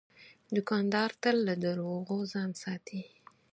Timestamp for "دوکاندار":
0.55-1.09